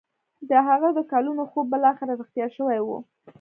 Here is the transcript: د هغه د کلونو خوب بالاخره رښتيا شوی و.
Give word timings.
د 0.49 0.51
هغه 0.67 0.89
د 0.97 0.99
کلونو 1.11 1.43
خوب 1.51 1.65
بالاخره 1.73 2.13
رښتيا 2.19 2.47
شوی 2.55 2.79
و. 2.83 2.87